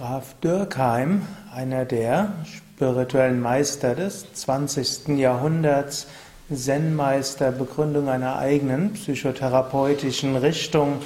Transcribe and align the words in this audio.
Graf 0.00 0.34
Dürkheim, 0.42 1.26
einer 1.54 1.84
der 1.84 2.32
spirituellen 2.46 3.38
Meister 3.38 3.94
des 3.94 4.32
20. 4.32 5.18
Jahrhunderts, 5.18 6.06
Zen-Meister, 6.50 7.52
Begründung 7.52 8.08
einer 8.08 8.38
eigenen 8.38 8.94
psychotherapeutischen 8.94 10.36
Richtung 10.36 11.02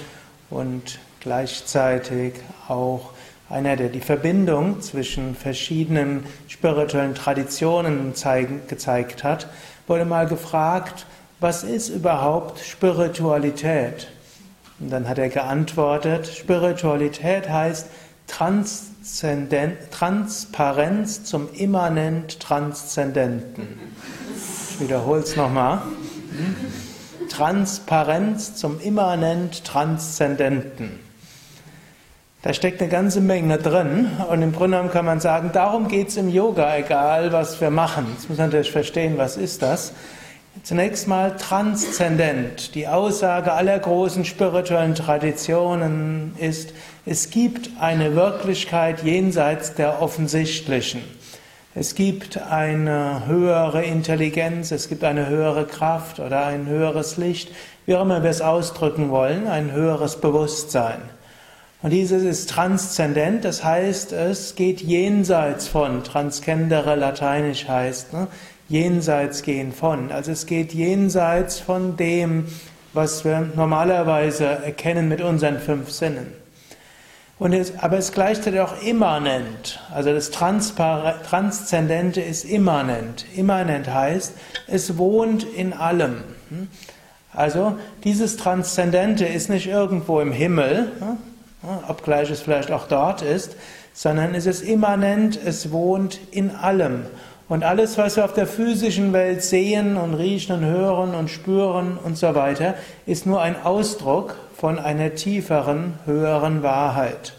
und 0.48 1.00
gleichzeitig 1.18 2.34
auch 2.68 3.10
einer, 3.50 3.74
der 3.74 3.88
die 3.88 4.00
Verbindung 4.00 4.80
zwischen 4.80 5.34
verschiedenen 5.34 6.24
spirituellen 6.46 7.16
Traditionen 7.16 8.14
zeigen, 8.14 8.60
gezeigt 8.68 9.24
hat, 9.24 9.48
wurde 9.88 10.04
mal 10.04 10.28
gefragt, 10.28 11.04
was 11.40 11.64
ist 11.64 11.88
überhaupt 11.88 12.60
Spiritualität? 12.60 14.06
Und 14.78 14.90
dann 14.90 15.08
hat 15.08 15.18
er 15.18 15.30
geantwortet, 15.30 16.28
Spiritualität 16.28 17.48
heißt 17.50 17.88
Transparenz 18.26 18.92
zum 21.24 21.48
immanent 21.52 22.40
Transzendenten. 22.40 23.78
Ich 24.70 24.80
wiederhole 24.80 25.20
es 25.20 25.36
nochmal. 25.36 25.82
Transparenz 27.28 28.56
zum 28.56 28.80
immanent 28.80 29.64
Transzendenten. 29.64 31.00
Da 32.42 32.52
steckt 32.52 32.82
eine 32.82 32.90
ganze 32.90 33.20
Menge 33.22 33.56
drin 33.56 34.10
und 34.28 34.42
im 34.42 34.52
Grunde 34.52 34.76
genommen 34.76 34.92
kann 34.92 35.06
man 35.06 35.18
sagen, 35.18 35.50
darum 35.52 35.88
geht 35.88 36.08
es 36.08 36.18
im 36.18 36.28
Yoga, 36.28 36.76
egal 36.76 37.32
was 37.32 37.58
wir 37.60 37.70
machen. 37.70 38.06
Jetzt 38.14 38.28
muss 38.28 38.36
man 38.36 38.48
natürlich 38.48 38.70
verstehen, 38.70 39.16
was 39.16 39.38
ist 39.38 39.62
das. 39.62 39.92
Zunächst 40.64 41.08
mal 41.08 41.36
transzendent. 41.36 42.74
Die 42.74 42.88
Aussage 42.88 43.52
aller 43.52 43.78
großen 43.78 44.24
spirituellen 44.24 44.94
Traditionen 44.94 46.34
ist, 46.38 46.72
es 47.04 47.28
gibt 47.28 47.68
eine 47.78 48.16
Wirklichkeit 48.16 49.02
jenseits 49.02 49.74
der 49.74 50.00
offensichtlichen. 50.00 51.02
Es 51.74 51.94
gibt 51.94 52.40
eine 52.40 53.26
höhere 53.26 53.84
Intelligenz, 53.84 54.70
es 54.70 54.88
gibt 54.88 55.04
eine 55.04 55.28
höhere 55.28 55.66
Kraft 55.66 56.18
oder 56.18 56.46
ein 56.46 56.66
höheres 56.66 57.18
Licht, 57.18 57.50
wie 57.84 57.94
auch 57.94 58.00
immer 58.00 58.22
wir 58.22 58.30
es 58.30 58.40
ausdrücken 58.40 59.10
wollen, 59.10 59.46
ein 59.46 59.70
höheres 59.70 60.18
Bewusstsein. 60.18 61.02
Und 61.82 61.90
dieses 61.90 62.22
ist 62.22 62.48
transzendent, 62.48 63.44
das 63.44 63.62
heißt, 63.62 64.12
es 64.12 64.54
geht 64.54 64.80
jenseits 64.80 65.68
von, 65.68 66.02
transkendere 66.02 66.94
lateinisch 66.94 67.68
heißt, 67.68 68.14
ne? 68.14 68.28
Jenseits 68.74 69.42
gehen 69.42 69.72
von. 69.72 70.10
Also 70.10 70.32
es 70.32 70.46
geht 70.46 70.74
jenseits 70.74 71.60
von 71.60 71.96
dem, 71.96 72.46
was 72.92 73.24
wir 73.24 73.48
normalerweise 73.54 74.44
erkennen 74.46 75.08
mit 75.08 75.20
unseren 75.20 75.60
fünf 75.60 75.90
Sinnen. 75.90 76.32
Und 77.38 77.52
es, 77.52 77.78
aber 77.78 77.98
es 77.98 78.10
gleichzeitig 78.10 78.58
auch 78.58 78.82
immanent. 78.82 79.80
Also 79.94 80.12
das 80.12 80.32
Transzendente 80.32 82.20
ist 82.20 82.44
immanent. 82.44 83.26
Immanent 83.36 83.94
heißt, 83.94 84.32
es 84.66 84.98
wohnt 84.98 85.44
in 85.44 85.72
allem. 85.72 86.24
Also 87.32 87.76
dieses 88.02 88.36
Transzendente 88.36 89.24
ist 89.24 89.50
nicht 89.50 89.68
irgendwo 89.68 90.20
im 90.20 90.32
Himmel, 90.32 90.90
obgleich 91.86 92.28
es 92.28 92.40
vielleicht 92.40 92.72
auch 92.72 92.88
dort 92.88 93.22
ist, 93.22 93.54
sondern 93.92 94.34
es 94.34 94.46
ist 94.46 94.62
immanent, 94.62 95.38
es 95.44 95.70
wohnt 95.70 96.18
in 96.32 96.50
allem. 96.50 97.06
Und 97.48 97.62
alles, 97.62 97.98
was 97.98 98.16
wir 98.16 98.24
auf 98.24 98.32
der 98.32 98.46
physischen 98.46 99.12
Welt 99.12 99.42
sehen 99.42 99.96
und 99.96 100.14
riechen 100.14 100.56
und 100.56 100.64
hören 100.64 101.14
und 101.14 101.28
spüren 101.28 101.98
und 101.98 102.16
so 102.16 102.34
weiter, 102.34 102.74
ist 103.06 103.26
nur 103.26 103.42
ein 103.42 103.62
Ausdruck 103.62 104.36
von 104.56 104.78
einer 104.78 105.14
tieferen, 105.14 105.98
höheren 106.06 106.62
Wahrheit. 106.62 107.34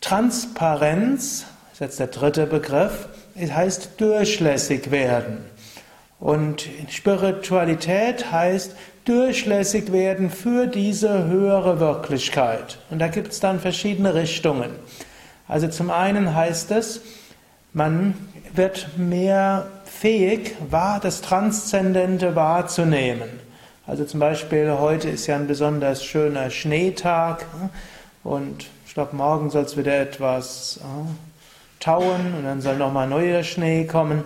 Transparenz, 0.00 1.46
das 1.64 1.72
ist 1.72 1.80
jetzt 1.80 2.00
der 2.00 2.06
dritte 2.06 2.46
Begriff, 2.46 3.08
heißt 3.36 4.00
durchlässig 4.00 4.90
werden. 4.92 5.38
Und 6.20 6.68
Spiritualität 6.88 8.30
heißt 8.30 8.76
durchlässig 9.04 9.92
werden 9.92 10.30
für 10.30 10.66
diese 10.66 11.26
höhere 11.26 11.80
Wirklichkeit. 11.80 12.78
Und 12.90 13.00
da 13.00 13.08
gibt 13.08 13.32
es 13.32 13.40
dann 13.40 13.60
verschiedene 13.60 14.14
Richtungen. 14.14 14.70
Also 15.48 15.68
zum 15.68 15.90
einen 15.90 16.34
heißt 16.34 16.70
es, 16.70 17.00
man 17.72 18.14
wird 18.54 18.96
mehr 18.96 19.66
fähig, 19.84 20.56
das 20.70 21.20
Transzendente 21.20 22.36
wahrzunehmen. 22.36 23.28
Also 23.86 24.04
zum 24.04 24.20
Beispiel 24.20 24.76
heute 24.78 25.08
ist 25.08 25.26
ja 25.26 25.36
ein 25.36 25.46
besonders 25.46 26.04
schöner 26.04 26.50
Schneetag 26.50 27.46
ne? 27.60 27.70
und 28.24 28.66
ich 28.86 28.94
glaube, 28.94 29.14
morgen 29.14 29.50
soll 29.50 29.62
es 29.62 29.76
wieder 29.76 30.00
etwas 30.00 30.80
tauen 31.78 32.34
und 32.36 32.44
dann 32.44 32.60
soll 32.60 32.76
nochmal 32.76 33.06
neuer 33.06 33.42
Schnee 33.44 33.84
kommen. 33.84 34.24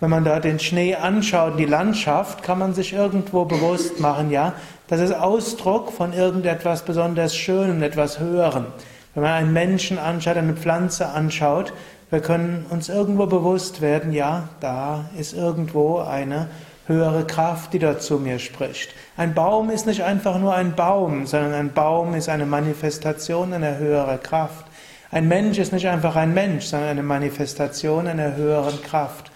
Wenn 0.00 0.10
man 0.10 0.24
da 0.24 0.40
den 0.40 0.58
Schnee 0.58 0.94
anschaut, 0.94 1.58
die 1.58 1.64
Landschaft, 1.64 2.42
kann 2.42 2.58
man 2.58 2.74
sich 2.74 2.92
irgendwo 2.92 3.44
bewusst 3.44 4.00
machen, 4.00 4.30
ja, 4.30 4.54
das 4.88 5.00
ist 5.00 5.12
Ausdruck 5.12 5.92
von 5.92 6.12
irgendetwas 6.12 6.82
besonders 6.84 7.36
Schönem, 7.36 7.82
etwas 7.82 8.18
Höherem. 8.18 8.66
Wenn 9.14 9.22
man 9.22 9.32
einen 9.32 9.52
Menschen 9.52 9.98
anschaut, 9.98 10.36
eine 10.36 10.54
Pflanze 10.54 11.08
anschaut, 11.08 11.72
wir 12.10 12.20
können 12.20 12.66
uns 12.70 12.88
irgendwo 12.88 13.26
bewusst 13.26 13.80
werden, 13.80 14.12
ja, 14.12 14.48
da 14.60 15.04
ist 15.18 15.34
irgendwo 15.34 15.98
eine 15.98 16.48
höhere 16.86 17.26
Kraft, 17.26 17.74
die 17.74 17.78
dort 17.78 18.02
zu 18.02 18.18
mir 18.18 18.38
spricht. 18.38 18.90
Ein 19.16 19.34
Baum 19.34 19.68
ist 19.68 19.86
nicht 19.86 20.02
einfach 20.02 20.38
nur 20.38 20.54
ein 20.54 20.74
Baum, 20.74 21.26
sondern 21.26 21.52
ein 21.52 21.72
Baum 21.72 22.14
ist 22.14 22.30
eine 22.30 22.46
Manifestation 22.46 23.52
einer 23.52 23.76
höheren 23.76 24.22
Kraft. 24.22 24.66
Ein 25.10 25.28
Mensch 25.28 25.58
ist 25.58 25.72
nicht 25.72 25.88
einfach 25.88 26.16
ein 26.16 26.32
Mensch, 26.32 26.64
sondern 26.64 26.90
eine 26.90 27.02
Manifestation 27.02 28.06
einer 28.06 28.36
höheren 28.36 28.80
Kraft. 28.82 29.30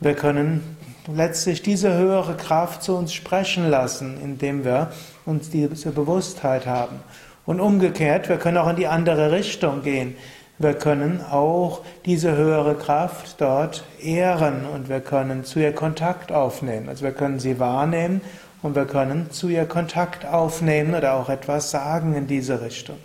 Wir 0.00 0.14
können 0.14 0.76
letztlich 1.14 1.62
diese 1.62 1.94
höhere 1.94 2.36
Kraft 2.36 2.82
zu 2.82 2.96
uns 2.96 3.12
sprechen 3.12 3.68
lassen, 3.68 4.18
indem 4.22 4.64
wir 4.64 4.90
uns 5.26 5.50
diese 5.50 5.90
Bewusstheit 5.90 6.66
haben. 6.66 7.00
Und 7.46 7.60
umgekehrt, 7.60 8.30
wir 8.30 8.38
können 8.38 8.56
auch 8.56 8.70
in 8.70 8.76
die 8.76 8.86
andere 8.86 9.30
Richtung 9.30 9.82
gehen. 9.82 10.16
Wir 10.64 10.72
können 10.72 11.20
auch 11.30 11.82
diese 12.06 12.38
höhere 12.38 12.74
Kraft 12.74 13.38
dort 13.38 13.84
ehren 14.00 14.64
und 14.64 14.88
wir 14.88 15.00
können 15.00 15.44
zu 15.44 15.58
ihr 15.58 15.74
Kontakt 15.74 16.32
aufnehmen. 16.32 16.88
Also 16.88 17.04
wir 17.04 17.12
können 17.12 17.38
sie 17.38 17.60
wahrnehmen 17.60 18.22
und 18.62 18.74
wir 18.74 18.86
können 18.86 19.30
zu 19.30 19.50
ihr 19.50 19.66
Kontakt 19.66 20.24
aufnehmen 20.24 20.94
oder 20.94 21.16
auch 21.16 21.28
etwas 21.28 21.70
sagen 21.70 22.14
in 22.14 22.26
diese 22.26 22.62
Richtung. 22.62 22.96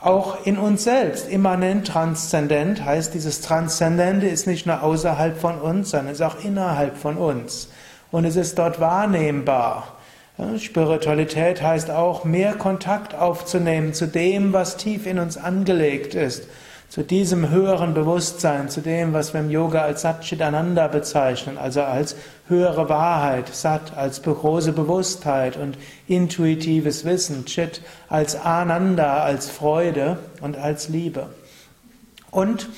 Auch 0.00 0.44
in 0.44 0.58
uns 0.58 0.82
selbst, 0.82 1.28
immanent 1.28 1.86
transzendent, 1.86 2.84
heißt 2.84 3.14
dieses 3.14 3.42
Transzendente 3.42 4.26
ist 4.26 4.48
nicht 4.48 4.66
nur 4.66 4.82
außerhalb 4.82 5.38
von 5.38 5.60
uns, 5.60 5.90
sondern 5.90 6.12
ist 6.12 6.20
auch 6.20 6.42
innerhalb 6.42 6.96
von 6.96 7.16
uns. 7.16 7.68
Und 8.10 8.24
es 8.24 8.34
ist 8.34 8.58
dort 8.58 8.80
wahrnehmbar. 8.80 9.99
Spiritualität 10.58 11.62
heißt 11.62 11.90
auch, 11.90 12.24
mehr 12.24 12.54
Kontakt 12.54 13.14
aufzunehmen 13.14 13.94
zu 13.94 14.06
dem, 14.06 14.52
was 14.52 14.76
tief 14.76 15.06
in 15.06 15.18
uns 15.18 15.36
angelegt 15.36 16.14
ist, 16.14 16.48
zu 16.88 17.02
diesem 17.02 17.50
höheren 17.50 17.94
Bewusstsein, 17.94 18.68
zu 18.68 18.80
dem, 18.80 19.12
was 19.12 19.32
wir 19.32 19.40
im 19.40 19.50
Yoga 19.50 19.82
als 19.82 20.02
Satchitananda 20.02 20.88
bezeichnen, 20.88 21.56
also 21.56 21.82
als 21.82 22.16
höhere 22.48 22.88
Wahrheit, 22.88 23.54
Sat 23.54 23.96
als 23.96 24.22
große 24.22 24.72
Bewusstheit 24.72 25.56
und 25.56 25.78
intuitives 26.08 27.04
Wissen, 27.04 27.44
Chit 27.44 27.80
als 28.08 28.34
Ananda, 28.34 29.22
als 29.22 29.48
Freude 29.48 30.18
und 30.40 30.56
als 30.56 30.88
Liebe. 30.88 31.28
Und 32.30 32.68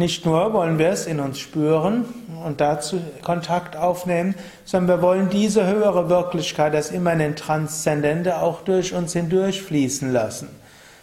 nicht 0.00 0.24
nur 0.24 0.54
wollen 0.54 0.78
wir 0.78 0.88
es 0.88 1.06
in 1.06 1.20
uns 1.20 1.38
spüren 1.38 2.06
und 2.44 2.60
dazu 2.60 3.00
Kontakt 3.22 3.76
aufnehmen, 3.76 4.34
sondern 4.64 4.98
wir 4.98 5.02
wollen 5.02 5.28
diese 5.28 5.66
höhere 5.66 6.08
Wirklichkeit, 6.08 6.72
das 6.72 6.90
immanent 6.90 7.38
Transzendente, 7.38 8.40
auch 8.40 8.62
durch 8.62 8.94
uns 8.94 9.12
hindurchfließen 9.12 10.10
lassen. 10.10 10.48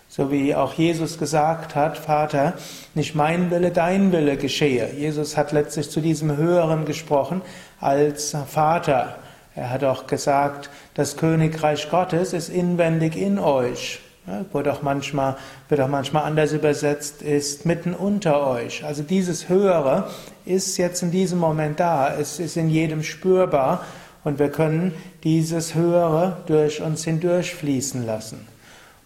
So 0.09 0.31
wie 0.31 0.55
auch 0.55 0.73
Jesus 0.73 1.19
gesagt 1.19 1.75
hat, 1.75 1.95
Vater, 1.97 2.53
nicht 2.95 3.13
mein 3.13 3.51
Wille, 3.51 3.69
dein 3.69 4.11
Wille 4.11 4.35
geschehe. 4.35 4.89
Jesus 4.97 5.37
hat 5.37 5.51
letztlich 5.51 5.91
zu 5.91 6.01
diesem 6.01 6.35
Höheren 6.35 6.85
gesprochen 6.85 7.43
als 7.79 8.35
Vater. 8.47 9.17
Er 9.53 9.69
hat 9.69 9.83
auch 9.83 10.07
gesagt, 10.07 10.71
das 10.95 11.17
Königreich 11.17 11.91
Gottes 11.91 12.33
ist 12.33 12.49
inwendig 12.49 13.15
in 13.15 13.37
euch. 13.37 13.99
Ja, 14.27 14.43
wird, 14.51 14.67
auch 14.67 14.81
manchmal, 14.81 15.37
wird 15.69 15.79
auch 15.79 15.87
manchmal 15.87 16.23
anders 16.23 16.51
übersetzt, 16.51 17.21
ist 17.21 17.65
mitten 17.65 17.93
unter 17.93 18.45
euch. 18.45 18.83
Also 18.83 19.01
dieses 19.01 19.47
Höhere 19.47 20.09
ist 20.43 20.77
jetzt 20.77 21.01
in 21.01 21.11
diesem 21.11 21.39
Moment 21.39 21.79
da, 21.79 22.13
es 22.13 22.37
ist 22.37 22.57
in 22.57 22.69
jedem 22.69 23.03
spürbar 23.03 23.85
und 24.25 24.37
wir 24.37 24.49
können 24.49 24.93
dieses 25.23 25.75
Höhere 25.75 26.37
durch 26.47 26.81
uns 26.81 27.05
hindurchfließen 27.05 28.05
lassen. 28.05 28.45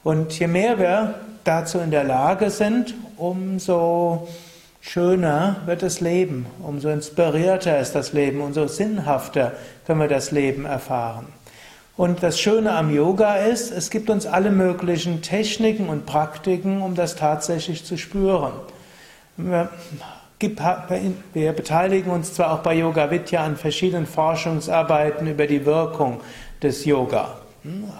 Und 0.03 0.39
je 0.39 0.47
mehr 0.47 0.79
wir 0.79 1.13
dazu 1.43 1.77
in 1.77 1.91
der 1.91 2.03
Lage 2.03 2.49
sind, 2.49 2.95
umso 3.17 4.27
schöner 4.79 5.57
wird 5.67 5.83
das 5.83 6.01
Leben, 6.01 6.47
umso 6.63 6.89
inspirierter 6.89 7.79
ist 7.79 7.93
das 7.93 8.13
Leben, 8.13 8.41
umso 8.41 8.65
sinnhafter 8.65 9.51
können 9.85 9.99
wir 9.99 10.07
das 10.07 10.31
Leben 10.31 10.65
erfahren. 10.65 11.27
Und 12.01 12.23
das 12.23 12.39
Schöne 12.39 12.73
am 12.73 12.91
Yoga 12.91 13.35
ist, 13.35 13.69
es 13.69 13.91
gibt 13.91 14.09
uns 14.09 14.25
alle 14.25 14.49
möglichen 14.49 15.21
Techniken 15.21 15.87
und 15.87 16.07
Praktiken, 16.07 16.81
um 16.81 16.95
das 16.95 17.15
tatsächlich 17.15 17.85
zu 17.85 17.95
spüren. 17.95 18.53
Wir, 19.37 19.69
beteiligen 21.53 22.11
uns 22.11 22.33
zwar 22.33 22.53
auch 22.53 22.63
bei 22.63 22.73
Yoga 22.73 23.11
Vidya 23.11 23.43
an 23.45 23.55
verschiedenen 23.55 24.07
Forschungsarbeiten 24.07 25.27
über 25.27 25.45
die 25.45 25.63
Wirkung 25.63 26.21
des 26.63 26.85
Yoga, 26.85 27.35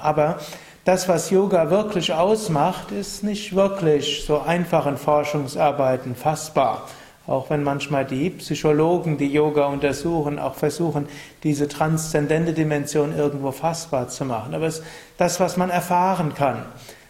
aber 0.01 0.39
das, 0.83 1.07
was 1.07 1.29
Yoga 1.29 1.69
wirklich 1.69 2.11
ausmacht, 2.11 2.91
ist 2.91 3.23
nicht 3.23 3.55
wirklich 3.55 4.23
so 4.25 4.41
einfach 4.41 4.87
in 4.87 4.97
Forschungsarbeiten 4.97 6.15
fassbar. 6.15 6.87
Auch 7.31 7.49
wenn 7.49 7.63
manchmal 7.63 8.03
die 8.03 8.29
Psychologen, 8.29 9.17
die 9.17 9.31
Yoga 9.31 9.67
untersuchen, 9.67 10.37
auch 10.37 10.55
versuchen, 10.55 11.07
diese 11.43 11.69
transzendente 11.69 12.51
Dimension 12.51 13.17
irgendwo 13.17 13.53
fassbar 13.53 14.09
zu 14.09 14.25
machen. 14.25 14.53
Aber 14.53 14.65
es 14.65 14.79
ist 14.79 14.85
das, 15.17 15.39
was 15.39 15.55
man 15.55 15.69
erfahren 15.69 16.33
kann. 16.35 16.65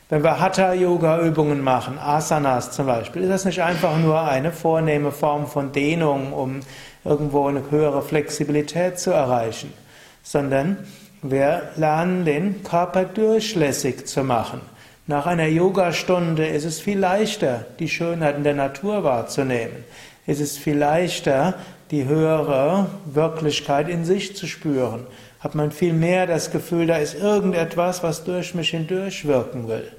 Wenn 0.10 0.24
wir 0.24 0.40
Hatha-Yoga-Übungen 0.40 1.64
machen, 1.64 1.98
Asanas 1.98 2.70
zum 2.72 2.86
Beispiel, 2.86 3.24
ist 3.24 3.30
das 3.30 3.46
nicht 3.46 3.64
einfach 3.64 3.98
nur 3.98 4.22
eine 4.22 4.52
vornehme 4.52 5.12
Form 5.12 5.48
von 5.48 5.72
Dehnung, 5.72 6.34
um 6.34 6.60
irgendwo 7.04 7.48
eine 7.48 7.72
höhere 7.72 8.04
Flexibilität 8.04 9.00
zu 9.00 9.10
erreichen, 9.10 9.74
sondern 10.22 10.78
wir 11.24 11.72
lernen 11.78 12.26
den 12.26 12.62
Körper 12.62 13.06
durchlässig 13.06 14.06
zu 14.06 14.24
machen. 14.24 14.62
Nach 15.08 15.26
einer 15.26 15.48
Yogastunde 15.48 16.46
ist 16.46 16.64
es 16.64 16.80
viel 16.80 17.00
leichter, 17.00 17.66
die 17.80 17.90
Schönheiten 17.90 18.44
der 18.44 18.54
Natur 18.54 19.04
wahrzunehmen. 19.04 19.84
Es 20.28 20.40
ist 20.40 20.60
viel 20.60 20.78
leichter, 20.78 21.56
die 21.90 22.06
höhere 22.06 22.88
Wirklichkeit 23.06 23.90
in 23.90 24.06
sich 24.06 24.36
zu 24.36 24.48
spüren. 24.48 25.08
Hat 25.40 25.56
man 25.56 25.72
viel 25.72 25.94
mehr 25.94 26.28
das 26.28 26.52
Gefühl, 26.52 26.88
da 26.88 26.98
ist 26.98 27.16
irgendetwas, 27.16 28.04
was 28.04 28.24
durch 28.24 28.54
mich 28.54 28.70
hindurch 28.70 29.26
wirken 29.26 29.68
will. 29.68 29.92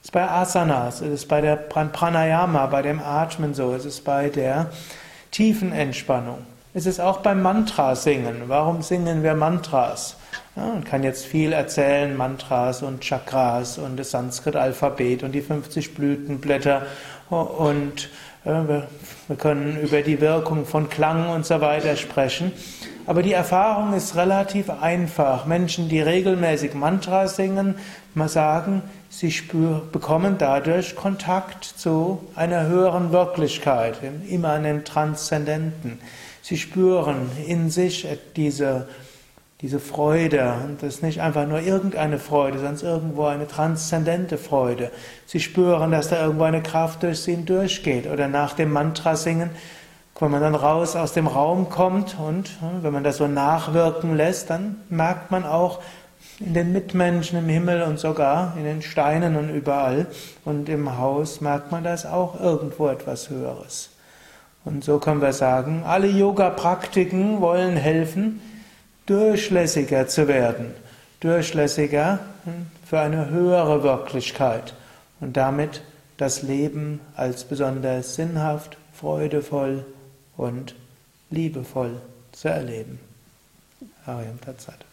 Es 0.00 0.08
ist 0.08 0.12
bei 0.12 0.28
Asanas, 0.28 1.00
es 1.00 1.12
ist 1.12 1.28
bei 1.28 1.40
der 1.40 1.56
Pranayama, 1.56 2.66
bei 2.66 2.82
dem 2.82 3.00
Atmen 3.00 3.54
so, 3.54 3.74
es 3.74 3.84
ist 3.84 4.04
bei 4.04 4.28
der 4.28 4.70
tiefen 5.30 5.72
Entspannung. 5.72 6.38
Es 6.72 6.86
ist 6.86 7.00
auch 7.00 7.18
beim 7.18 7.42
Mantra 7.42 7.96
singen. 7.96 8.42
Warum 8.46 8.82
singen 8.82 9.22
wir 9.22 9.34
Mantras? 9.34 10.16
Ja, 10.56 10.66
man 10.66 10.84
kann 10.84 11.02
jetzt 11.02 11.26
viel 11.26 11.52
erzählen, 11.52 12.16
Mantras 12.16 12.82
und 12.82 13.00
Chakras 13.00 13.76
und 13.76 13.96
das 13.96 14.12
Sanskrit-Alphabet 14.12 15.24
und 15.24 15.32
die 15.32 15.40
50 15.40 15.94
Blütenblätter 15.94 16.86
und 17.28 18.08
äh, 18.44 18.50
wir, 18.50 18.86
können 19.36 19.80
über 19.80 20.02
die 20.02 20.20
Wirkung 20.20 20.64
von 20.64 20.88
Klang 20.88 21.28
und 21.30 21.44
so 21.44 21.60
weiter 21.60 21.96
sprechen. 21.96 22.52
Aber 23.04 23.24
die 23.24 23.32
Erfahrung 23.32 23.94
ist 23.94 24.14
relativ 24.14 24.70
einfach. 24.70 25.44
Menschen, 25.44 25.88
die 25.88 26.00
regelmäßig 26.00 26.74
Mantras 26.74 27.34
singen, 27.34 27.74
mal 28.14 28.28
sagen, 28.28 28.82
sie 29.10 29.32
spür, 29.32 29.82
bekommen 29.90 30.36
dadurch 30.38 30.94
Kontakt 30.94 31.64
zu 31.64 32.20
einer 32.36 32.68
höheren 32.68 33.10
Wirklichkeit, 33.10 34.02
dem 34.02 34.22
immanent 34.28 34.86
Transzendenten. 34.86 35.98
Sie 36.42 36.58
spüren 36.58 37.30
in 37.46 37.70
sich 37.70 38.06
diese 38.36 38.86
diese 39.64 39.80
Freude. 39.80 40.56
Und 40.62 40.82
das 40.82 40.96
ist 40.96 41.02
nicht 41.02 41.22
einfach 41.22 41.46
nur 41.46 41.58
irgendeine 41.58 42.18
Freude, 42.18 42.58
sondern 42.58 42.84
irgendwo 42.84 43.24
eine 43.24 43.48
transzendente 43.48 44.36
Freude. 44.36 44.90
Sie 45.24 45.40
spüren, 45.40 45.90
dass 45.90 46.08
da 46.10 46.20
irgendwo 46.20 46.44
eine 46.44 46.62
Kraft 46.62 47.02
durch 47.02 47.20
sie 47.20 47.42
durchgeht. 47.46 48.06
Oder 48.06 48.28
nach 48.28 48.52
dem 48.52 48.70
Mantra 48.70 49.16
singen, 49.16 49.48
wenn 50.20 50.30
man 50.30 50.42
dann 50.42 50.54
raus 50.54 50.96
aus 50.96 51.14
dem 51.14 51.26
Raum 51.26 51.70
kommt 51.70 52.14
und 52.18 52.50
hm, 52.60 52.82
wenn 52.82 52.92
man 52.92 53.04
das 53.04 53.16
so 53.16 53.26
nachwirken 53.26 54.14
lässt, 54.14 54.50
dann 54.50 54.76
merkt 54.90 55.30
man 55.30 55.46
auch 55.46 55.80
in 56.40 56.52
den 56.52 56.74
Mitmenschen 56.74 57.38
im 57.38 57.48
Himmel 57.48 57.84
und 57.84 57.98
sogar 57.98 58.54
in 58.58 58.64
den 58.64 58.82
Steinen 58.82 59.34
und 59.34 59.48
überall 59.48 60.08
und 60.44 60.68
im 60.68 60.98
Haus 60.98 61.40
merkt 61.40 61.72
man 61.72 61.84
das 61.84 62.04
auch 62.04 62.38
irgendwo 62.38 62.88
etwas 62.88 63.30
Höheres. 63.30 63.88
Und 64.66 64.84
so 64.84 64.98
können 64.98 65.22
wir 65.22 65.32
sagen, 65.32 65.84
alle 65.86 66.08
Yoga-Praktiken 66.08 67.40
wollen 67.40 67.78
helfen, 67.78 68.42
durchlässiger 69.06 70.06
zu 70.08 70.28
werden, 70.28 70.74
durchlässiger 71.20 72.20
hm, 72.44 72.66
für 72.86 73.00
eine 73.00 73.30
höhere 73.30 73.82
Wirklichkeit 73.82 74.74
und 75.20 75.36
damit 75.36 75.82
das 76.16 76.42
Leben 76.42 77.00
als 77.16 77.44
besonders 77.44 78.14
sinnhaft, 78.14 78.76
freudevoll 78.92 79.84
und 80.36 80.74
liebevoll 81.30 82.00
zu 82.32 82.48
erleben. 82.48 83.00
Ariam 84.06 84.40
Tatsat. 84.40 84.84